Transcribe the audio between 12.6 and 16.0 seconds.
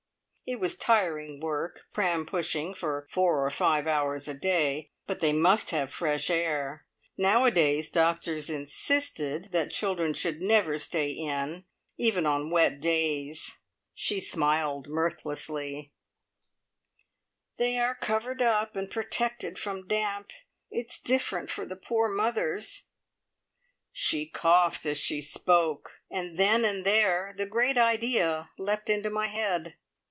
days. She smiled mirthlessly.